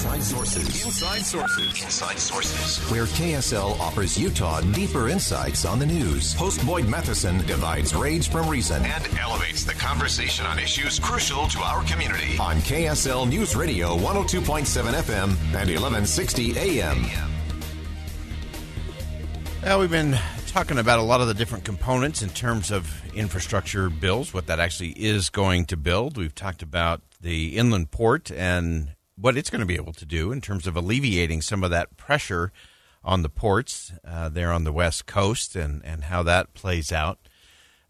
Inside 0.00 0.22
Sources. 0.22 0.86
Inside 0.86 1.26
Sources. 1.26 1.84
Inside 1.84 2.18
Sources. 2.18 2.90
Where 2.90 3.04
KSL 3.04 3.78
offers 3.78 4.18
Utah 4.18 4.62
deeper 4.62 5.10
insights 5.10 5.66
on 5.66 5.78
the 5.78 5.84
news. 5.84 6.32
Host 6.32 6.64
Boyd 6.64 6.88
Matheson 6.88 7.36
divides 7.46 7.94
rage 7.94 8.30
from 8.30 8.48
reason 8.48 8.82
and 8.82 9.06
elevates 9.18 9.64
the 9.64 9.74
conversation 9.74 10.46
on 10.46 10.58
issues 10.58 10.98
crucial 10.98 11.48
to 11.48 11.58
our 11.58 11.84
community. 11.84 12.38
On 12.38 12.56
KSL 12.60 13.28
News 13.28 13.54
Radio 13.54 13.94
102.7 13.98 14.64
FM 15.02 15.28
and 15.28 15.68
1160 15.68 16.58
AM. 16.58 17.04
Well, 19.62 19.80
we've 19.80 19.90
been 19.90 20.18
talking 20.46 20.78
about 20.78 20.98
a 20.98 21.02
lot 21.02 21.20
of 21.20 21.28
the 21.28 21.34
different 21.34 21.64
components 21.64 22.22
in 22.22 22.30
terms 22.30 22.70
of 22.70 22.90
infrastructure 23.14 23.90
bills, 23.90 24.32
what 24.32 24.46
that 24.46 24.60
actually 24.60 24.92
is 24.92 25.28
going 25.28 25.66
to 25.66 25.76
build. 25.76 26.16
We've 26.16 26.34
talked 26.34 26.62
about 26.62 27.02
the 27.20 27.58
inland 27.58 27.90
port 27.90 28.30
and 28.30 28.94
what 29.20 29.36
it's 29.36 29.50
going 29.50 29.60
to 29.60 29.66
be 29.66 29.76
able 29.76 29.92
to 29.92 30.06
do 30.06 30.32
in 30.32 30.40
terms 30.40 30.66
of 30.66 30.76
alleviating 30.76 31.42
some 31.42 31.62
of 31.62 31.70
that 31.70 31.96
pressure 31.96 32.52
on 33.02 33.22
the 33.22 33.28
ports 33.28 33.92
uh, 34.04 34.28
there 34.28 34.52
on 34.52 34.64
the 34.64 34.72
west 34.72 35.06
coast 35.06 35.56
and, 35.56 35.84
and 35.84 36.04
how 36.04 36.22
that 36.22 36.54
plays 36.54 36.92
out. 36.92 37.18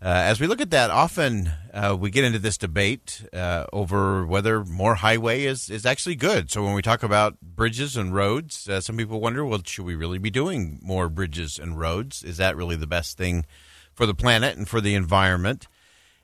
Uh, 0.03 0.09
as 0.09 0.41
we 0.41 0.47
look 0.47 0.63
at 0.63 0.71
that, 0.71 0.89
often 0.91 1.53
uh, 1.75 1.95
we 1.99 2.11
get 2.11 2.25
into 2.25 2.39
this 2.39 2.57
debate 2.57 3.23
uh, 3.35 3.67
over 3.71 4.25
whether 4.25 4.65
more 4.65 4.95
highway 4.95 5.45
is, 5.45 5.69
is 5.69 5.85
actually 5.85 6.15
good. 6.15 6.51
So 6.51 6.65
when 6.65 6.73
we 6.73 6.81
talk 6.81 7.03
about 7.03 7.39
bridges 7.43 7.99
and 7.99 8.15
roads, 8.15 8.67
uh, 8.67 8.81
some 8.81 8.97
people 8.97 9.21
wonder, 9.21 9.45
well, 9.45 9.61
should 9.63 9.85
we 9.85 9.95
really 9.95 10.17
be 10.17 10.31
doing 10.31 10.79
more 10.83 11.11
bridges 11.11 11.59
and 11.59 11.79
roads? 11.79 12.23
Is 12.23 12.39
that 12.39 12.57
really 12.57 12.77
the 12.77 12.87
best 12.87 13.19
thing 13.19 13.45
for 13.93 14.07
the 14.07 14.15
planet 14.15 14.57
and 14.57 14.67
for 14.67 14.81
the 14.81 14.95
environment? 14.95 15.69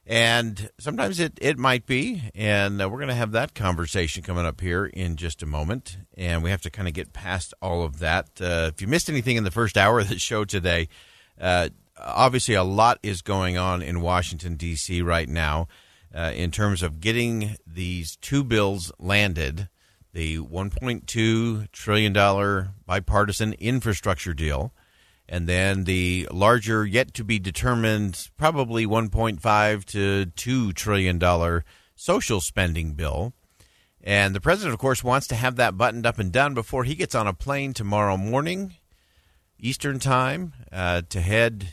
And 0.07 0.71
sometimes 0.79 1.19
it, 1.19 1.37
it 1.43 1.59
might 1.59 1.85
be. 1.85 2.23
And 2.35 2.81
uh, 2.81 2.89
we're 2.89 2.99
going 2.99 3.09
to 3.09 3.15
have 3.15 3.33
that 3.33 3.55
conversation 3.55 4.23
coming 4.23 4.47
up 4.47 4.61
here 4.61 4.87
in 4.87 5.17
just 5.17 5.43
a 5.43 5.47
moment. 5.47 5.99
And 6.17 6.43
we 6.43 6.51
have 6.51 6.63
to 6.63 6.71
kind 6.71 6.87
of 6.87 6.95
get 6.95 7.13
past 7.13 7.53
all 7.61 7.83
of 7.83 7.99
that. 7.99 8.29
Uh, 8.41 8.71
if 8.73 8.81
you 8.81 8.87
missed 8.87 9.09
anything 9.09 9.37
in 9.37 9.45
the 9.45 9.51
first 9.51 9.77
hour 9.77 9.99
of 9.99 10.09
the 10.09 10.19
show 10.19 10.45
today, 10.45 10.89
uh, 11.41 11.71
obviously 11.99 12.55
a 12.55 12.63
lot 12.63 13.01
is 13.03 13.21
going 13.21 13.59
on 13.59 13.83
in 13.83 14.01
Washington, 14.01 14.55
D.C. 14.55 15.03
right 15.03 15.29
now 15.29 15.67
uh, 16.15 16.33
in 16.35 16.51
terms 16.51 16.83
of 16.83 17.01
getting 17.01 17.57
these 17.67 18.17
two 18.17 18.45
bills 18.45 18.93
landed 18.99 19.69
the 20.13 20.39
$1.2 20.39 21.71
trillion 21.73 22.69
bipartisan 22.87 23.53
infrastructure 23.55 24.33
deal 24.33 24.73
and 25.29 25.49
then 25.49 25.85
the 25.85 26.29
larger, 26.31 26.87
yet 26.87 27.15
to 27.15 27.25
be 27.25 27.39
determined, 27.39 28.31
probably 28.37 28.87
1.5 28.87 29.85
to 29.87 30.27
2 30.27 30.73
trillion 30.73 31.19
dollar 31.19 31.65
social 31.95 32.41
spending 32.41 32.93
bill. 32.93 33.33
And 34.03 34.35
the 34.35 34.41
president, 34.41 34.73
of 34.73 34.79
course, 34.79 35.03
wants 35.03 35.27
to 35.29 35.35
have 35.35 35.57
that 35.57 35.77
buttoned 35.77 36.07
up 36.07 36.19
and 36.19 36.31
done 36.31 36.55
before 36.55 36.85
he 36.85 36.95
gets 36.95 37.15
on 37.15 37.27
a 37.27 37.33
plane 37.33 37.73
tomorrow 37.73 38.17
morning, 38.17 38.75
Eastern 39.59 39.99
time, 39.99 40.53
uh, 40.71 41.03
to 41.09 41.21
head 41.21 41.71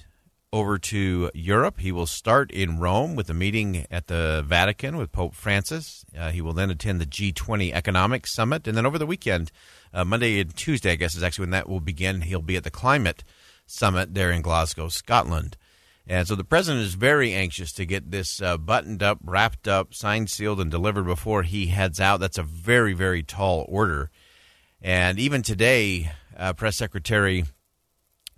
over 0.51 0.77
to 0.77 1.29
Europe. 1.33 1.79
He 1.79 1.91
will 1.91 2.07
start 2.07 2.49
in 2.51 2.79
Rome 2.79 3.15
with 3.15 3.29
a 3.29 3.33
meeting 3.33 3.85
at 3.91 4.07
the 4.07 4.43
Vatican 4.47 4.97
with 4.97 5.11
Pope 5.11 5.35
Francis. 5.35 6.05
Uh, 6.17 6.31
he 6.31 6.41
will 6.41 6.53
then 6.53 6.71
attend 6.71 7.01
the 7.01 7.05
G20 7.05 7.71
Economic 7.73 8.25
Summit. 8.25 8.67
And 8.67 8.77
then 8.77 8.85
over 8.85 8.97
the 8.97 9.05
weekend, 9.05 9.51
uh, 9.93 10.03
Monday 10.03 10.39
and 10.39 10.55
Tuesday, 10.55 10.91
I 10.91 10.95
guess, 10.95 11.15
is 11.15 11.23
actually 11.23 11.43
when 11.43 11.51
that 11.51 11.69
will 11.69 11.79
begin. 11.79 12.21
He'll 12.21 12.41
be 12.41 12.55
at 12.55 12.63
the 12.63 12.71
Climate 12.71 13.23
summit 13.73 14.13
there 14.13 14.31
in 14.31 14.41
Glasgow, 14.41 14.87
Scotland. 14.87 15.57
And 16.05 16.27
so 16.27 16.35
the 16.35 16.43
president 16.43 16.83
is 16.83 16.95
very 16.95 17.33
anxious 17.33 17.71
to 17.73 17.85
get 17.85 18.11
this 18.11 18.41
uh, 18.41 18.57
buttoned 18.57 19.01
up, 19.01 19.19
wrapped 19.23 19.67
up, 19.67 19.93
signed, 19.93 20.29
sealed, 20.29 20.59
and 20.59 20.69
delivered 20.69 21.05
before 21.05 21.43
he 21.43 21.67
heads 21.67 21.99
out. 21.99 22.19
That's 22.19 22.37
a 22.37 22.43
very, 22.43 22.93
very 22.93 23.23
tall 23.23 23.65
order. 23.69 24.11
And 24.81 25.17
even 25.17 25.43
today, 25.43 26.11
uh, 26.37 26.53
Press 26.53 26.75
Secretary 26.75 27.45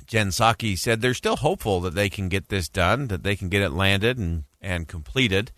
Jen 0.05 0.27
Psaki 0.27 0.77
said 0.77 1.01
they're 1.01 1.15
still 1.15 1.37
hopeful 1.37 1.81
that 1.81 1.95
they 1.95 2.09
can 2.09 2.29
get 2.29 2.49
this 2.49 2.69
done, 2.69 3.07
that 3.07 3.23
they 3.23 3.35
can 3.35 3.49
get 3.49 3.63
it 3.63 3.71
landed 3.71 4.19
and, 4.19 4.43
and 4.61 4.87
completed. 4.87 5.51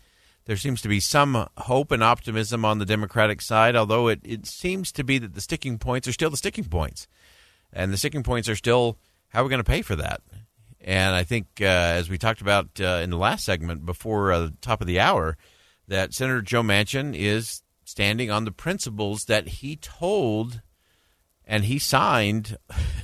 There 0.46 0.56
seems 0.56 0.80
to 0.80 0.88
be 0.88 1.00
some 1.00 1.46
hope 1.58 1.92
and 1.92 2.02
optimism 2.02 2.64
on 2.64 2.78
the 2.78 2.86
Democratic 2.86 3.42
side, 3.42 3.76
although 3.76 4.08
it, 4.08 4.20
it 4.24 4.46
seems 4.46 4.90
to 4.92 5.04
be 5.04 5.18
that 5.18 5.34
the 5.34 5.42
sticking 5.42 5.76
points 5.76 6.08
are 6.08 6.12
still 6.12 6.30
the 6.30 6.38
sticking 6.38 6.64
points. 6.64 7.06
And 7.70 7.92
the 7.92 7.98
sticking 7.98 8.22
points 8.22 8.48
are 8.48 8.56
still 8.56 8.96
how 9.28 9.40
are 9.40 9.44
we 9.44 9.50
going 9.50 9.62
to 9.62 9.64
pay 9.64 9.82
for 9.82 9.96
that? 9.96 10.20
And 10.80 11.14
I 11.14 11.24
think, 11.24 11.46
uh, 11.60 11.64
as 11.64 12.08
we 12.08 12.18
talked 12.18 12.40
about 12.40 12.80
uh, 12.80 13.00
in 13.02 13.10
the 13.10 13.16
last 13.16 13.44
segment 13.44 13.84
before 13.84 14.32
uh, 14.32 14.38
the 14.40 14.54
top 14.60 14.80
of 14.80 14.86
the 14.86 15.00
hour, 15.00 15.36
that 15.86 16.14
Senator 16.14 16.42
Joe 16.42 16.62
Manchin 16.62 17.14
is 17.16 17.62
standing 17.84 18.30
on 18.30 18.44
the 18.44 18.52
principles 18.52 19.24
that 19.24 19.48
he 19.48 19.76
told 19.76 20.60
and 21.44 21.64
he 21.64 21.78
signed 21.78 22.58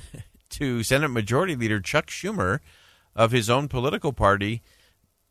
to 0.51 0.83
Senate 0.83 1.09
Majority 1.09 1.55
Leader 1.55 1.81
Chuck 1.81 2.07
Schumer 2.07 2.59
of 3.15 3.31
his 3.31 3.49
own 3.49 3.67
political 3.67 4.13
party. 4.13 4.61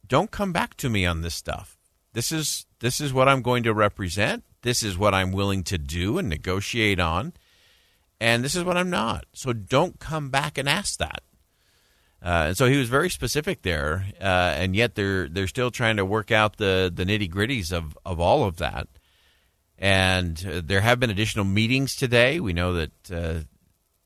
Don't 0.06 0.30
come 0.30 0.52
back 0.52 0.76
to 0.78 0.90
me 0.90 1.06
on 1.06 1.22
this 1.22 1.34
stuff. 1.34 1.78
This 2.12 2.30
is 2.30 2.66
this 2.80 3.00
is 3.00 3.12
what 3.12 3.28
I'm 3.28 3.42
going 3.42 3.62
to 3.62 3.72
represent. 3.72 4.44
This 4.62 4.82
is 4.82 4.98
what 4.98 5.14
I'm 5.14 5.32
willing 5.32 5.62
to 5.64 5.78
do 5.78 6.18
and 6.18 6.28
negotiate 6.28 7.00
on 7.00 7.32
and 8.20 8.44
this 8.44 8.54
is 8.54 8.64
what 8.64 8.76
I'm 8.76 8.90
not. 8.90 9.26
So 9.32 9.52
don't 9.52 9.98
come 9.98 10.30
back 10.30 10.58
and 10.58 10.68
ask 10.68 10.98
that. 10.98 11.22
Uh, 12.22 12.46
and 12.48 12.56
so 12.56 12.66
he 12.66 12.78
was 12.78 12.88
very 12.88 13.10
specific 13.10 13.62
there, 13.62 14.06
uh, 14.18 14.54
and 14.56 14.74
yet 14.74 14.94
they're 14.94 15.28
they're 15.28 15.46
still 15.46 15.70
trying 15.70 15.98
to 15.98 16.06
work 16.06 16.30
out 16.30 16.56
the 16.56 16.90
the 16.94 17.04
nitty 17.04 17.30
gritties 17.30 17.70
of 17.70 17.98
of 18.06 18.18
all 18.18 18.44
of 18.44 18.56
that. 18.56 18.88
And 19.76 20.42
uh, 20.50 20.62
there 20.64 20.80
have 20.80 20.98
been 20.98 21.10
additional 21.10 21.44
meetings 21.44 21.94
today. 21.94 22.40
We 22.40 22.54
know 22.54 22.72
that 22.74 23.10
uh, 23.12 23.40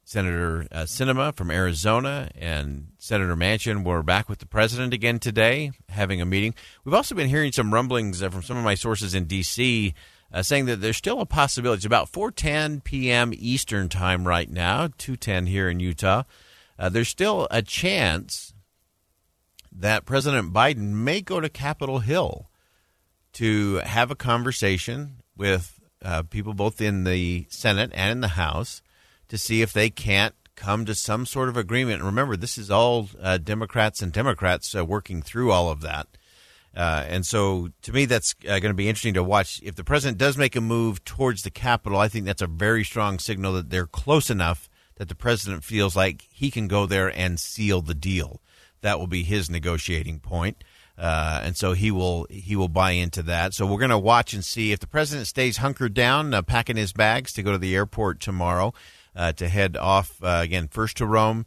Senator 0.03 0.67
uh, 0.73 1.33
from 1.33 1.53
Arizona 1.53 2.29
and 2.35 2.89
Senator 2.99 3.37
Manchin 3.37 3.85
were 3.85 4.03
back 4.03 4.29
with 4.29 4.41
the 4.41 4.47
president 4.47 4.93
again 4.95 5.21
today, 5.21 5.71
having 5.89 6.21
a 6.21 6.27
meeting. 6.27 6.55
We've 6.85 6.95
also 6.95 7.15
been 7.15 7.29
hearing 7.29 7.53
some 7.53 7.73
rumblings 7.73 8.21
uh, 8.21 8.31
from 8.31 8.43
some 8.43 8.57
of 8.57 8.65
my 8.65 8.75
sources 8.75 9.15
in 9.15 9.27
D.C 9.27 9.95
uh, 10.33 10.43
saying 10.43 10.67
that 10.67 10.81
there's 10.81 10.97
still 10.97 11.21
a 11.21 11.27
possibility. 11.27 11.79
It's 11.79 11.87
about 11.87 12.11
4:10 12.13 12.85
p.m. 12.85 13.33
Eastern 13.35 13.89
time 13.89 14.27
right 14.27 14.51
now, 14.51 14.89
2:10 14.89 15.49
here 15.49 15.69
in 15.69 15.81
Utah. 15.81 16.25
Uh, 16.79 16.89
there's 16.89 17.09
still 17.09 17.49
a 17.51 17.63
chance 17.63 18.55
that 19.73 20.07
President 20.07 20.53
Biden 20.53 20.93
may 20.93 21.21
go 21.21 21.41
to 21.41 21.49
Capitol 21.49 22.01
Hill 22.01 22.49
to 23.35 23.77
have 23.85 24.11
a 24.11 24.17
conversation 24.17 25.23
with 25.37 25.79
uh, 26.03 26.23
people 26.23 26.55
both 26.55 26.81
in 26.81 27.05
the 27.05 27.47
Senate 27.49 27.91
and 27.95 28.11
in 28.13 28.21
the 28.21 28.29
House 28.29 28.83
to 29.29 29.39
see 29.39 29.63
if 29.63 29.73
they 29.73 29.91
can't 29.91 30.35
come 30.57 30.85
to 30.85 30.95
some 30.95 31.25
sort 31.25 31.49
of 31.49 31.57
agreement. 31.57 31.99
And 31.99 32.07
remember, 32.07 32.37
this 32.37 32.59
is 32.59 32.71
all 32.71 33.09
uh, 33.21 33.39
Democrats 33.39 34.03
and 34.03 34.13
Democrats 34.13 34.75
uh, 34.75 34.85
working 34.85 35.23
through 35.23 35.53
all 35.53 35.71
of 35.71 35.81
that. 35.83 36.09
Uh, 36.79 37.05
and 37.09 37.27
so, 37.27 37.71
to 37.83 37.93
me, 37.93 38.05
that's 38.05 38.37
uh, 38.45 38.61
going 38.61 38.71
to 38.71 38.75
be 38.75 38.89
interesting 38.89 39.15
to 39.15 39.23
watch. 39.25 39.61
If 39.65 39.75
the 39.75 39.83
president 39.83 40.17
does 40.17 40.39
make 40.39 40.55
a 40.55 40.61
move 40.61 41.05
towards 41.05 41.43
the 41.43 41.51
Capitol, 41.51 41.99
I 41.99 42.07
think 42.07 42.25
that's 42.25 42.41
a 42.41 42.47
very 42.47 42.85
strong 42.85 43.19
signal 43.19 43.55
that 43.55 43.71
they're 43.71 43.89
close 43.89 44.31
enough 44.31 44.71
that 44.95 45.09
the 45.09 45.17
president 45.17 45.65
feels 45.65 45.97
like 45.97 46.23
he 46.31 46.53
can 46.53 46.69
go 46.69 46.87
there 46.87 47.09
and 47.09 47.41
seal 47.41 47.83
the 47.83 47.97
deal. 47.97 48.41
That 48.83 49.01
will 49.01 49.09
be 49.09 49.25
his 49.25 49.51
negotiating 49.51 50.21
point. 50.21 50.63
Uh, 50.97 51.41
and 51.43 51.57
so 51.57 51.73
he 51.73 51.91
will 51.91 52.27
he 52.31 52.55
will 52.55 52.69
buy 52.69 52.93
into 52.93 53.25
that. 53.25 53.55
So 53.55 53.67
we're 53.67 53.79
going 53.79 53.91
to 53.91 53.99
watch 53.99 54.33
and 54.33 54.45
see 54.45 54.71
if 54.71 54.79
the 54.79 54.87
president 54.87 55.27
stays 55.27 55.57
hunkered 55.57 55.95
down, 55.95 56.33
uh, 56.33 56.43
packing 56.43 56.77
his 56.77 56.93
bags 56.93 57.33
to 57.33 57.43
go 57.43 57.53
to 57.53 57.59
the 57.59 57.75
airport 57.75 58.21
tomorrow 58.21 58.73
uh, 59.17 59.33
to 59.33 59.49
head 59.49 59.77
off 59.77 60.23
uh, 60.23 60.41
again 60.43 60.69
first 60.69 60.97
to 60.99 61.07
Rome 61.07 61.45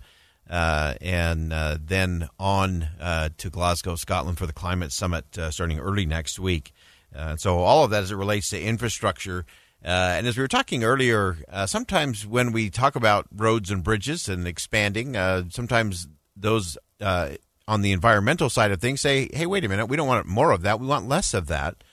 uh, 0.51 0.95
and 0.99 1.53
uh, 1.53 1.77
then 1.81 2.27
on 2.37 2.85
uh, 2.99 3.29
to 3.37 3.49
Glasgow, 3.49 3.95
Scotland 3.95 4.37
for 4.37 4.45
the 4.45 4.53
climate 4.53 4.91
summit 4.91 5.37
uh, 5.37 5.49
starting 5.49 5.79
early 5.79 6.05
next 6.05 6.37
week. 6.37 6.73
Uh, 7.15 7.37
so 7.37 7.59
all 7.59 7.85
of 7.85 7.91
that 7.91 8.03
as 8.03 8.11
it 8.11 8.15
relates 8.15 8.49
to 8.49 8.61
infrastructure. 8.61 9.45
and 9.81 10.27
as 10.27 10.37
we 10.37 10.43
were 10.43 10.49
talking 10.49 10.83
earlier, 10.83 11.37
sometimes 11.65 12.27
when 12.27 12.51
we 12.51 12.69
talk 12.69 12.97
about 12.97 13.27
roads 13.33 13.71
and 13.71 13.81
bridges 13.81 14.27
and 14.27 14.45
expanding, 14.45 15.13
sometimes 15.49 16.07
those 16.35 16.77
on 16.99 17.81
the 17.81 17.93
environmental 17.93 18.49
side 18.49 18.71
of 18.71 18.81
things 18.81 18.99
say, 18.99 19.29
"Hey, 19.33 19.45
wait 19.45 19.63
a 19.63 19.69
minute, 19.69 19.85
we 19.85 19.95
don't 19.95 20.07
want 20.07 20.27
more 20.27 20.51
of 20.51 20.63
that. 20.63 20.79
We 20.79 20.87
want 20.87 21.07
less 21.07 21.33
of 21.33 21.47
that." 21.47 21.83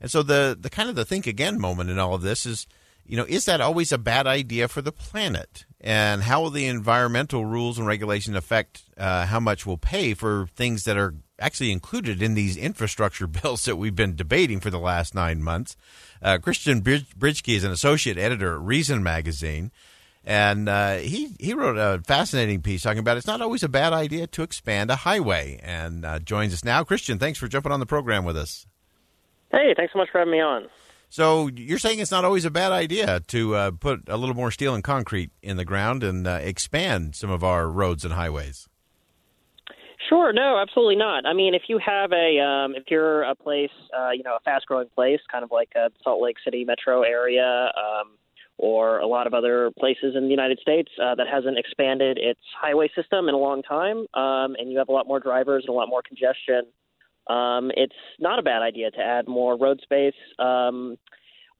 And 0.00 0.10
so 0.10 0.22
the 0.22 0.56
the 0.58 0.70
kind 0.70 0.88
of 0.88 0.94
the 0.94 1.04
think 1.04 1.26
again 1.26 1.60
moment 1.60 1.90
in 1.90 1.98
all 1.98 2.14
of 2.14 2.22
this 2.22 2.46
is 2.46 2.66
you 3.08 3.16
know, 3.16 3.26
is 3.28 3.44
that 3.44 3.60
always 3.60 3.92
a 3.92 3.98
bad 3.98 4.26
idea 4.26 4.68
for 4.68 4.82
the 4.82 4.92
planet? 4.92 5.64
And 5.86 6.24
how 6.24 6.42
will 6.42 6.50
the 6.50 6.66
environmental 6.66 7.44
rules 7.44 7.78
and 7.78 7.86
regulations 7.86 8.36
affect 8.36 8.82
uh, 8.98 9.24
how 9.26 9.38
much 9.38 9.64
we'll 9.64 9.76
pay 9.76 10.14
for 10.14 10.48
things 10.56 10.82
that 10.82 10.96
are 10.96 11.14
actually 11.38 11.70
included 11.70 12.20
in 12.20 12.34
these 12.34 12.56
infrastructure 12.56 13.26
bills 13.28 13.66
that 13.66 13.76
we've 13.76 13.94
been 13.94 14.16
debating 14.16 14.58
for 14.58 14.68
the 14.68 14.80
last 14.80 15.14
nine 15.14 15.40
months? 15.40 15.76
Uh, 16.20 16.38
Christian 16.38 16.82
Britschgi 16.82 17.54
is 17.54 17.62
an 17.62 17.70
associate 17.70 18.18
editor 18.18 18.54
at 18.54 18.62
Reason 18.62 19.00
Magazine. 19.00 19.70
And 20.24 20.68
uh, 20.68 20.96
he 20.96 21.36
he 21.38 21.54
wrote 21.54 21.78
a 21.78 22.02
fascinating 22.02 22.62
piece 22.62 22.82
talking 22.82 22.98
about 22.98 23.16
it's 23.16 23.28
not 23.28 23.40
always 23.40 23.62
a 23.62 23.68
bad 23.68 23.92
idea 23.92 24.26
to 24.26 24.42
expand 24.42 24.90
a 24.90 24.96
highway. 24.96 25.60
And 25.62 26.04
uh, 26.04 26.18
joins 26.18 26.52
us 26.52 26.64
now, 26.64 26.82
Christian. 26.82 27.20
Thanks 27.20 27.38
for 27.38 27.46
jumping 27.46 27.70
on 27.70 27.78
the 27.78 27.86
program 27.86 28.24
with 28.24 28.36
us. 28.36 28.66
Hey, 29.52 29.72
thanks 29.76 29.92
so 29.92 30.00
much 30.00 30.10
for 30.10 30.18
having 30.18 30.32
me 30.32 30.40
on. 30.40 30.66
So 31.08 31.48
you're 31.54 31.78
saying 31.78 32.00
it's 32.00 32.10
not 32.10 32.24
always 32.24 32.44
a 32.44 32.50
bad 32.50 32.72
idea 32.72 33.20
to 33.28 33.54
uh, 33.54 33.70
put 33.70 34.08
a 34.08 34.16
little 34.16 34.34
more 34.34 34.50
steel 34.50 34.74
and 34.74 34.84
concrete 34.84 35.30
in 35.42 35.56
the 35.56 35.64
ground 35.64 36.02
and 36.02 36.26
uh, 36.26 36.38
expand 36.42 37.14
some 37.14 37.30
of 37.30 37.42
our 37.42 37.68
roads 37.68 38.04
and 38.04 38.14
highways. 38.14 38.68
Sure, 40.08 40.32
no, 40.32 40.58
absolutely 40.58 40.96
not. 40.96 41.26
I 41.26 41.32
mean, 41.32 41.54
if 41.54 41.62
you 41.68 41.78
have 41.78 42.12
a, 42.12 42.38
um, 42.38 42.74
if 42.76 42.84
you're 42.90 43.22
a 43.22 43.34
place, 43.34 43.70
uh, 43.96 44.10
you 44.10 44.22
know, 44.22 44.36
a 44.36 44.40
fast-growing 44.40 44.88
place, 44.94 45.20
kind 45.32 45.42
of 45.42 45.50
like 45.50 45.70
a 45.74 45.90
Salt 46.04 46.22
Lake 46.22 46.36
City 46.44 46.64
metro 46.64 47.02
area, 47.02 47.72
um, 47.76 48.16
or 48.58 48.98
a 48.98 49.06
lot 49.06 49.26
of 49.26 49.34
other 49.34 49.70
places 49.78 50.14
in 50.14 50.24
the 50.24 50.30
United 50.30 50.58
States 50.60 50.90
uh, 51.02 51.14
that 51.14 51.26
hasn't 51.26 51.58
expanded 51.58 52.18
its 52.18 52.40
highway 52.60 52.88
system 52.94 53.28
in 53.28 53.34
a 53.34 53.38
long 53.38 53.62
time, 53.62 54.06
um, 54.14 54.54
and 54.58 54.70
you 54.70 54.78
have 54.78 54.88
a 54.88 54.92
lot 54.92 55.06
more 55.06 55.20
drivers 55.20 55.64
and 55.66 55.70
a 55.70 55.76
lot 55.76 55.88
more 55.88 56.02
congestion, 56.02 56.62
um, 57.26 57.70
it's 57.76 57.94
not 58.18 58.38
a 58.38 58.42
bad 58.42 58.62
idea 58.62 58.90
to 58.90 59.00
add 59.00 59.28
more 59.28 59.56
road 59.56 59.80
space 59.82 60.14
um, 60.38 60.96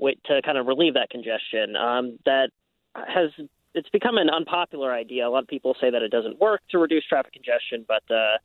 to 0.01 0.43
kind 0.45 0.59
of 0.59 0.67
relieve 0.67 0.95
that 0.95 1.11
congestion. 1.11 1.77
Um, 1.77 2.19
that 2.25 2.51
has 2.95 3.31
it's 3.75 3.91
become 3.91 4.17
an 4.17 4.31
unpopular 4.31 4.93
idea. 4.93 5.29
A 5.29 5.31
lot 5.31 5.43
of 5.43 5.49
people 5.49 5.77
say 5.81 5.91
that 5.91 6.03
it 6.03 6.11
doesn't 6.11 6.41
work 6.41 6.63
to 6.71 6.79
reduce 6.79 7.05
traffic 7.07 7.35
congestion, 7.35 7.85
but 7.87 8.03
uh, 8.11 8.39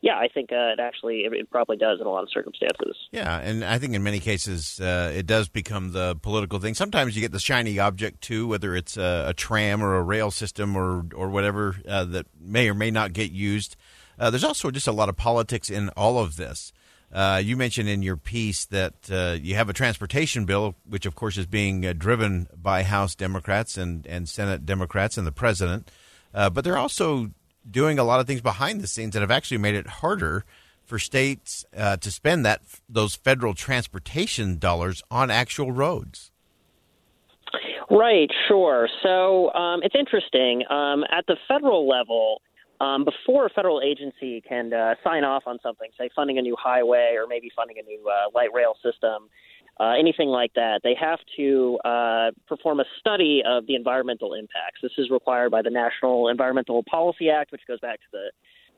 yeah, 0.00 0.16
I 0.16 0.28
think 0.32 0.50
uh, 0.52 0.72
it 0.72 0.80
actually 0.80 1.20
it, 1.20 1.32
it, 1.34 1.50
probably 1.50 1.76
does 1.76 2.00
in 2.00 2.06
a 2.06 2.10
lot 2.10 2.22
of 2.22 2.30
circumstances. 2.32 2.96
Yeah, 3.12 3.38
and 3.38 3.62
I 3.62 3.78
think 3.78 3.94
in 3.94 4.02
many 4.02 4.18
cases 4.18 4.80
uh, 4.80 5.12
it 5.14 5.26
does 5.26 5.48
become 5.48 5.92
the 5.92 6.16
political 6.22 6.58
thing. 6.58 6.74
Sometimes 6.74 7.14
you 7.14 7.20
get 7.20 7.32
the 7.32 7.40
shiny 7.40 7.78
object 7.78 8.22
too, 8.22 8.48
whether 8.48 8.74
it's 8.74 8.96
a, 8.96 9.26
a 9.28 9.34
tram 9.34 9.82
or 9.82 9.96
a 9.96 10.02
rail 10.02 10.30
system 10.30 10.76
or 10.76 11.04
or 11.14 11.28
whatever 11.28 11.76
uh, 11.86 12.04
that 12.04 12.26
may 12.40 12.70
or 12.70 12.74
may 12.74 12.90
not 12.90 13.12
get 13.12 13.30
used. 13.30 13.76
Uh, 14.20 14.30
there's 14.30 14.44
also 14.44 14.70
just 14.70 14.86
a 14.86 14.92
lot 14.92 15.08
of 15.08 15.16
politics 15.16 15.70
in 15.70 15.88
all 15.90 16.18
of 16.18 16.36
this. 16.36 16.72
Uh, 17.12 17.40
you 17.42 17.56
mentioned 17.56 17.88
in 17.88 18.02
your 18.02 18.16
piece 18.16 18.66
that 18.66 18.94
uh, 19.10 19.36
you 19.40 19.56
have 19.56 19.68
a 19.68 19.72
transportation 19.72 20.44
bill, 20.44 20.76
which 20.88 21.06
of 21.06 21.16
course 21.16 21.36
is 21.36 21.46
being 21.46 21.80
driven 21.94 22.46
by 22.54 22.84
House 22.84 23.16
Democrats 23.16 23.76
and, 23.76 24.06
and 24.06 24.28
Senate 24.28 24.64
Democrats 24.64 25.18
and 25.18 25.26
the 25.26 25.32
president. 25.32 25.90
but 26.32 26.62
they're 26.62 26.78
also 26.78 27.30
doing 27.68 27.98
a 27.98 28.04
lot 28.04 28.20
of 28.20 28.26
things 28.26 28.40
behind 28.40 28.80
the 28.80 28.86
scenes 28.86 29.14
that 29.14 29.20
have 29.20 29.30
actually 29.30 29.58
made 29.58 29.74
it 29.74 29.86
harder 29.86 30.44
for 30.84 30.98
states 30.98 31.64
uh, 31.76 31.96
to 31.98 32.10
spend 32.10 32.44
that 32.44 32.62
those 32.88 33.14
federal 33.14 33.54
transportation 33.54 34.58
dollars 34.58 35.02
on 35.10 35.30
actual 35.30 35.70
roads. 35.70 36.32
Right, 37.88 38.30
sure. 38.48 38.88
So 39.02 39.52
um, 39.52 39.80
it's 39.82 39.94
interesting. 39.98 40.64
Um, 40.70 41.04
at 41.10 41.26
the 41.26 41.36
federal 41.48 41.88
level, 41.88 42.40
um, 42.80 43.04
before 43.04 43.46
a 43.46 43.50
federal 43.50 43.80
agency 43.82 44.40
can 44.40 44.72
uh, 44.72 44.94
sign 45.04 45.24
off 45.24 45.44
on 45.46 45.58
something, 45.62 45.90
say 45.98 46.08
funding 46.16 46.38
a 46.38 46.42
new 46.42 46.56
highway 46.58 47.14
or 47.16 47.26
maybe 47.26 47.50
funding 47.54 47.76
a 47.78 47.82
new 47.82 48.08
uh, 48.08 48.30
light 48.34 48.52
rail 48.54 48.74
system, 48.82 49.28
uh, 49.78 49.94
anything 49.98 50.28
like 50.28 50.52
that, 50.54 50.80
they 50.84 50.94
have 50.94 51.18
to 51.36 51.78
uh, 51.84 52.30
perform 52.46 52.80
a 52.80 52.84
study 52.98 53.42
of 53.46 53.66
the 53.66 53.74
environmental 53.74 54.34
impacts. 54.34 54.80
This 54.82 54.92
is 54.98 55.10
required 55.10 55.50
by 55.50 55.62
the 55.62 55.70
National 55.70 56.28
Environmental 56.28 56.82
Policy 56.82 57.30
Act, 57.30 57.50
which 57.50 57.62
goes 57.66 57.80
back 57.80 57.98
to 58.00 58.06
the, 58.12 58.30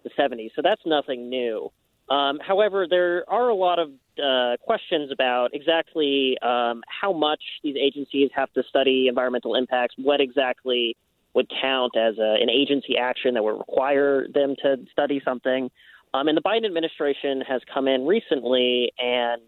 the 0.04 0.10
70s. 0.10 0.50
So 0.54 0.62
that's 0.62 0.82
nothing 0.86 1.28
new. 1.28 1.72
Um, 2.08 2.38
however, 2.40 2.86
there 2.88 3.24
are 3.28 3.48
a 3.48 3.54
lot 3.54 3.78
of 3.78 3.90
uh, 4.22 4.56
questions 4.60 5.10
about 5.10 5.54
exactly 5.54 6.36
um, 6.42 6.82
how 6.86 7.12
much 7.12 7.40
these 7.64 7.76
agencies 7.76 8.30
have 8.34 8.52
to 8.52 8.62
study 8.68 9.06
environmental 9.08 9.54
impacts, 9.54 9.94
what 9.98 10.20
exactly 10.20 10.96
would 11.34 11.50
count 11.60 11.96
as 11.96 12.18
a, 12.18 12.36
an 12.40 12.50
agency 12.50 12.96
action 12.96 13.34
that 13.34 13.42
would 13.42 13.58
require 13.58 14.26
them 14.28 14.54
to 14.62 14.76
study 14.90 15.20
something. 15.24 15.70
Um, 16.14 16.28
and 16.28 16.36
the 16.36 16.42
Biden 16.42 16.66
administration 16.66 17.40
has 17.42 17.62
come 17.72 17.88
in 17.88 18.06
recently 18.06 18.92
and 18.98 19.42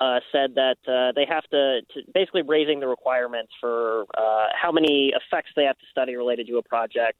uh, 0.00 0.20
said 0.32 0.54
that 0.56 0.76
uh, 0.86 1.12
they 1.14 1.24
have 1.28 1.44
to, 1.44 1.80
to, 1.94 2.02
basically 2.12 2.42
raising 2.42 2.80
the 2.80 2.86
requirements 2.86 3.52
for 3.60 4.04
uh, 4.18 4.46
how 4.60 4.72
many 4.72 5.12
effects 5.14 5.50
they 5.56 5.64
have 5.64 5.78
to 5.78 5.84
study 5.90 6.16
related 6.16 6.46
to 6.48 6.58
a 6.58 6.62
project. 6.62 7.16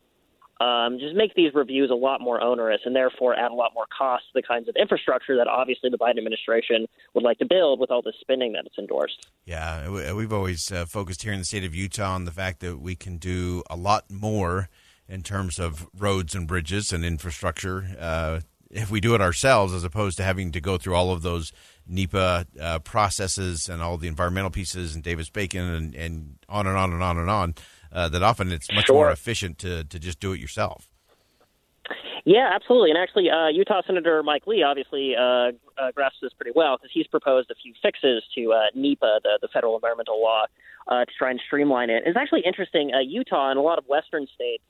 Um, 0.61 0.99
just 1.01 1.17
make 1.17 1.35
these 1.35 1.53
reviews 1.53 1.91
a 1.91 1.95
lot 1.95 2.21
more 2.21 2.41
onerous 2.41 2.81
and 2.85 2.95
therefore 2.95 3.35
add 3.35 3.51
a 3.51 3.55
lot 3.55 3.73
more 3.75 3.87
cost 3.97 4.25
to 4.33 4.41
the 4.41 4.43
kinds 4.43 4.69
of 4.69 4.77
infrastructure 4.77 5.37
that 5.37 5.49
obviously 5.49 5.91
the 5.91 5.99
Biden 5.99 6.19
administration 6.19 6.87
would 7.13 7.25
like 7.25 7.39
to 7.39 7.45
build 7.45 7.81
with 7.81 7.91
all 7.91 8.03
the 8.03 8.13
spending 8.21 8.53
that 8.53 8.65
it's 8.67 8.79
endorsed. 8.79 9.27
Yeah, 9.45 10.13
we've 10.13 10.33
always 10.33 10.71
uh, 10.71 10.87
focused 10.87 11.23
here 11.23 11.33
in 11.33 11.41
the 11.41 11.45
state 11.45 11.65
of 11.65 11.75
Utah 11.75 12.15
on 12.15 12.25
the 12.25 12.31
fact 12.31 12.61
that 12.61 12.79
we 12.79 12.95
can 12.95 13.17
do 13.19 13.63
a 13.69 13.77
lot 13.77 14.11
more 14.11 14.69
in 15.09 15.23
terms 15.23 15.59
of 15.59 15.89
roads 15.99 16.35
and 16.35 16.47
bridges 16.47 16.93
and 16.93 17.05
infrastructure 17.05 17.87
uh, 17.99 18.41
if 18.75 18.91
we 18.91 19.01
do 19.01 19.15
it 19.15 19.21
ourselves, 19.21 19.73
as 19.73 19.85
opposed 19.85 20.17
to 20.17 20.25
having 20.25 20.51
to 20.53 20.61
go 20.61 20.77
through 20.77 20.95
all 20.95 21.13
of 21.13 21.23
those 21.23 21.53
NEPA 21.87 22.47
uh, 22.61 22.79
processes 22.81 23.69
and 23.69 23.81
all 23.81 23.97
the 23.97 24.09
environmental 24.09 24.51
pieces 24.51 24.95
and 24.95 25.05
Davis 25.05 25.31
Bacon 25.31 25.63
and, 25.63 25.95
and 25.95 26.39
on 26.49 26.67
and 26.67 26.77
on 26.77 26.93
and 26.93 27.03
on 27.03 27.19
and 27.19 27.31
on. 27.31 27.55
Uh, 27.95 28.09
that 28.09 28.23
often 28.23 28.51
it's 28.51 28.71
much 28.73 28.87
sure. 28.87 28.97
more 28.97 29.11
efficient 29.11 29.59
to, 29.59 29.85
to 29.85 29.99
just 29.99 30.19
do 30.19 30.33
it 30.33 30.41
yourself. 30.41 30.89
Yeah, 32.25 32.51
absolutely. 32.53 32.91
And 32.91 32.99
actually, 32.99 33.31
uh, 33.31 33.49
Utah 33.49 33.83
Senator 33.87 34.23
Mike 34.23 34.47
Lee 34.47 34.63
obviously 34.63 35.15
uh, 35.15 35.21
uh, 35.23 35.93
grasps 35.95 36.19
this 36.23 36.33
pretty 36.33 36.53
well 36.55 36.77
because 36.77 36.91
he's 36.93 37.07
proposed 37.07 37.51
a 37.51 37.55
few 37.55 37.75
fixes 37.83 38.25
to 38.35 38.53
uh, 38.53 38.63
NEPA, 38.75 39.21
the, 39.23 39.39
the 39.43 39.49
federal 39.49 39.75
environmental 39.75 40.21
law, 40.21 40.45
uh, 40.89 41.05
to 41.05 41.11
try 41.17 41.31
and 41.31 41.41
streamline 41.47 41.91
it. 41.91 42.03
It's 42.07 42.17
actually 42.17 42.43
interesting. 42.47 42.93
Uh, 42.95 43.01
Utah 43.01 43.51
and 43.51 43.59
a 43.59 43.63
lot 43.63 43.79
of 43.79 43.85
Western 43.87 44.27
states 44.35 44.63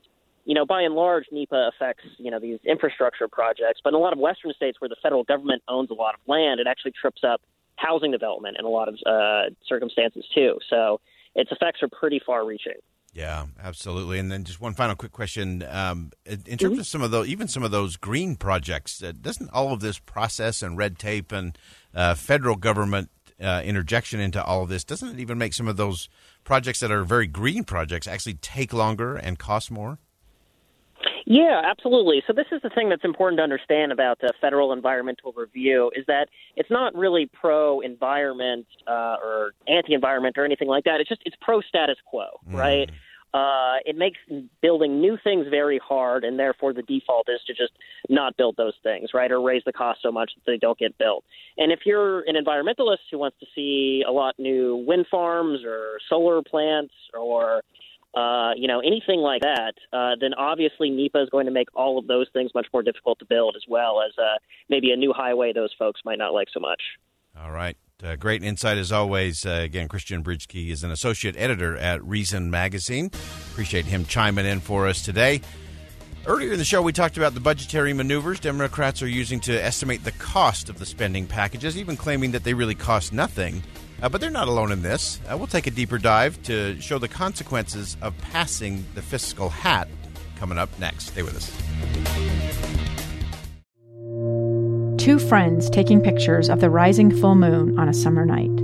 you 0.44 0.54
know, 0.54 0.66
by 0.66 0.82
and 0.82 0.94
large, 0.94 1.24
NEPA 1.32 1.70
affects, 1.74 2.04
you 2.18 2.30
know, 2.30 2.38
these 2.38 2.58
infrastructure 2.64 3.28
projects. 3.28 3.80
But 3.82 3.90
in 3.90 3.94
a 3.94 3.98
lot 3.98 4.12
of 4.12 4.18
Western 4.18 4.52
states 4.52 4.80
where 4.80 4.88
the 4.88 4.96
federal 5.02 5.24
government 5.24 5.62
owns 5.68 5.90
a 5.90 5.94
lot 5.94 6.14
of 6.14 6.20
land, 6.26 6.60
it 6.60 6.66
actually 6.66 6.92
trips 6.92 7.22
up 7.24 7.40
housing 7.76 8.10
development 8.10 8.56
in 8.58 8.64
a 8.64 8.68
lot 8.68 8.88
of 8.88 8.94
uh, 9.06 9.54
circumstances 9.66 10.24
too. 10.34 10.58
So 10.68 11.00
its 11.34 11.50
effects 11.50 11.82
are 11.82 11.88
pretty 11.88 12.20
far 12.24 12.44
reaching. 12.44 12.74
Yeah, 13.14 13.46
absolutely. 13.62 14.18
And 14.18 14.30
then 14.30 14.42
just 14.42 14.60
one 14.60 14.74
final 14.74 14.96
quick 14.96 15.12
question: 15.12 15.64
um, 15.70 16.10
in, 16.26 16.58
terms 16.58 16.72
mm-hmm. 16.72 16.80
of 16.80 16.86
some 16.86 17.00
of 17.00 17.12
those, 17.12 17.28
even 17.28 17.46
some 17.46 17.62
of 17.62 17.70
those 17.70 17.96
green 17.96 18.34
projects, 18.34 19.02
uh, 19.02 19.12
doesn't 19.18 19.50
all 19.50 19.72
of 19.72 19.80
this 19.80 20.00
process 20.00 20.62
and 20.62 20.76
red 20.76 20.98
tape 20.98 21.30
and 21.30 21.56
uh, 21.94 22.16
federal 22.16 22.56
government 22.56 23.10
uh, 23.40 23.62
interjection 23.64 24.20
into 24.20 24.42
all 24.42 24.62
of 24.62 24.68
this 24.68 24.84
doesn't 24.84 25.16
it 25.16 25.20
even 25.20 25.38
make 25.38 25.52
some 25.52 25.66
of 25.68 25.76
those 25.76 26.08
projects 26.44 26.80
that 26.80 26.90
are 26.92 27.04
very 27.04 27.26
green 27.26 27.64
projects 27.64 28.06
actually 28.06 28.34
take 28.34 28.72
longer 28.72 29.16
and 29.16 29.38
cost 29.38 29.70
more? 29.70 29.98
Yeah, 31.26 31.62
absolutely. 31.64 32.22
So 32.26 32.32
this 32.32 32.46
is 32.52 32.60
the 32.62 32.70
thing 32.70 32.90
that's 32.90 33.04
important 33.04 33.38
to 33.38 33.42
understand 33.42 33.92
about 33.92 34.20
the 34.20 34.32
federal 34.40 34.72
environmental 34.72 35.32
review 35.32 35.90
is 35.94 36.04
that 36.06 36.28
it's 36.56 36.70
not 36.70 36.94
really 36.94 37.30
pro 37.32 37.80
environment 37.80 38.66
uh, 38.86 39.16
or 39.22 39.52
anti 39.66 39.94
environment 39.94 40.36
or 40.36 40.44
anything 40.44 40.68
like 40.68 40.84
that. 40.84 41.00
It's 41.00 41.08
just 41.08 41.22
it's 41.24 41.36
pro 41.40 41.60
status 41.62 41.96
quo, 42.06 42.26
mm. 42.48 42.54
right? 42.54 42.90
Uh, 43.32 43.78
it 43.84 43.96
makes 43.96 44.18
building 44.62 45.00
new 45.00 45.18
things 45.24 45.46
very 45.50 45.80
hard, 45.84 46.22
and 46.22 46.38
therefore 46.38 46.72
the 46.72 46.82
default 46.82 47.28
is 47.28 47.40
to 47.44 47.52
just 47.52 47.72
not 48.08 48.36
build 48.36 48.56
those 48.56 48.74
things, 48.84 49.10
right, 49.12 49.32
or 49.32 49.40
raise 49.40 49.62
the 49.66 49.72
cost 49.72 50.00
so 50.02 50.12
much 50.12 50.30
that 50.36 50.48
they 50.48 50.56
don't 50.56 50.78
get 50.78 50.96
built. 50.98 51.24
And 51.58 51.72
if 51.72 51.80
you're 51.84 52.20
an 52.28 52.36
environmentalist 52.36 52.98
who 53.10 53.18
wants 53.18 53.36
to 53.40 53.46
see 53.52 54.04
a 54.06 54.12
lot 54.12 54.36
new 54.38 54.84
wind 54.86 55.06
farms 55.10 55.64
or 55.64 55.98
solar 56.08 56.42
plants 56.42 56.94
or 57.12 57.62
uh, 58.14 58.52
you 58.56 58.68
know, 58.68 58.80
anything 58.80 59.20
like 59.20 59.42
that, 59.42 59.74
uh, 59.92 60.12
then 60.20 60.34
obviously 60.34 60.90
NEPA 60.90 61.22
is 61.22 61.30
going 61.30 61.46
to 61.46 61.52
make 61.52 61.68
all 61.74 61.98
of 61.98 62.06
those 62.06 62.26
things 62.32 62.50
much 62.54 62.66
more 62.72 62.82
difficult 62.82 63.18
to 63.18 63.24
build, 63.24 63.56
as 63.56 63.62
well 63.68 64.02
as 64.06 64.12
uh, 64.18 64.38
maybe 64.68 64.92
a 64.92 64.96
new 64.96 65.12
highway 65.12 65.52
those 65.52 65.74
folks 65.78 66.00
might 66.04 66.18
not 66.18 66.32
like 66.32 66.48
so 66.52 66.60
much. 66.60 66.80
All 67.40 67.50
right. 67.50 67.76
Uh, 68.02 68.16
great 68.16 68.42
insight 68.42 68.78
as 68.78 68.92
always. 68.92 69.46
Uh, 69.46 69.60
again, 69.62 69.88
Christian 69.88 70.22
Britschgi 70.22 70.70
is 70.70 70.84
an 70.84 70.90
associate 70.90 71.36
editor 71.36 71.76
at 71.76 72.04
Reason 72.04 72.50
Magazine. 72.50 73.10
Appreciate 73.52 73.86
him 73.86 74.04
chiming 74.04 74.46
in 74.46 74.60
for 74.60 74.86
us 74.86 75.02
today. 75.02 75.40
Earlier 76.26 76.52
in 76.52 76.58
the 76.58 76.64
show, 76.64 76.80
we 76.80 76.92
talked 76.92 77.16
about 77.16 77.34
the 77.34 77.40
budgetary 77.40 77.92
maneuvers 77.92 78.40
Democrats 78.40 79.02
are 79.02 79.08
using 79.08 79.40
to 79.40 79.62
estimate 79.62 80.04
the 80.04 80.12
cost 80.12 80.68
of 80.68 80.78
the 80.78 80.86
spending 80.86 81.26
packages, 81.26 81.76
even 81.76 81.96
claiming 81.96 82.30
that 82.32 82.44
they 82.44 82.54
really 82.54 82.74
cost 82.74 83.12
nothing. 83.12 83.62
Uh, 84.02 84.08
but 84.08 84.20
they're 84.20 84.30
not 84.30 84.48
alone 84.48 84.72
in 84.72 84.82
this. 84.82 85.20
Uh, 85.30 85.36
we'll 85.36 85.46
take 85.46 85.66
a 85.66 85.70
deeper 85.70 85.98
dive 85.98 86.42
to 86.42 86.80
show 86.80 86.98
the 86.98 87.08
consequences 87.08 87.96
of 88.02 88.16
passing 88.18 88.84
the 88.94 89.02
fiscal 89.02 89.48
hat 89.48 89.88
coming 90.36 90.58
up 90.58 90.68
next. 90.78 91.06
Stay 91.06 91.22
with 91.22 91.36
us. 91.36 91.50
Two 94.98 95.18
friends 95.18 95.68
taking 95.68 96.00
pictures 96.00 96.48
of 96.48 96.60
the 96.60 96.70
rising 96.70 97.10
full 97.20 97.34
moon 97.34 97.78
on 97.78 97.88
a 97.88 97.94
summer 97.94 98.24
night. 98.24 98.56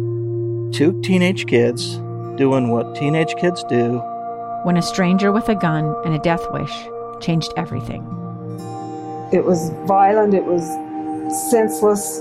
Two 0.72 1.00
teenage 1.02 1.46
kids 1.46 1.96
doing 2.37 2.70
what 2.70 2.94
teenage 2.94 3.34
kids 3.37 3.62
do. 3.64 3.99
When 4.62 4.76
a 4.76 4.82
stranger 4.82 5.32
with 5.32 5.49
a 5.49 5.54
gun 5.54 5.94
and 6.04 6.14
a 6.14 6.18
death 6.18 6.44
wish 6.50 6.72
changed 7.20 7.52
everything. 7.56 8.02
It 9.32 9.44
was 9.44 9.70
violent, 9.87 10.32
it 10.32 10.44
was 10.44 10.64
senseless, 11.50 12.20